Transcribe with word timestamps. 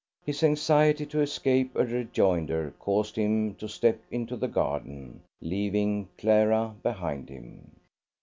His 0.25 0.41
anxiety 0.41 1.05
to 1.05 1.21
escape 1.21 1.75
a 1.75 1.85
rejoinder 1.85 2.73
caused 2.79 3.15
him 3.17 3.53
to 3.59 3.67
step 3.67 3.99
into 4.09 4.35
the 4.35 4.47
garden, 4.47 5.21
leaving 5.41 6.09
Clara 6.17 6.73
behind 6.81 7.29
him. 7.29 7.73